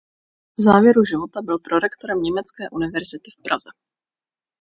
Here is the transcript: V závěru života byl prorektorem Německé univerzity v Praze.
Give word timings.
V 0.59 0.61
závěru 0.61 1.03
života 1.05 1.41
byl 1.43 1.59
prorektorem 1.59 2.21
Německé 2.21 2.69
univerzity 2.69 3.31
v 3.39 3.43
Praze. 3.43 3.69